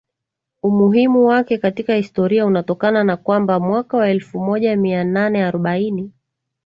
Umuhimu 0.63 1.27
wake 1.27 1.57
katika 1.57 1.95
historia 1.95 2.45
unatokana 2.45 3.03
na 3.03 3.17
kwamba 3.17 3.59
mwaka 3.59 3.97
wa 3.97 4.09
elfu 4.09 4.39
moja 4.39 4.75
mia 4.77 5.03
nane 5.03 5.43
arobaini 5.43 6.11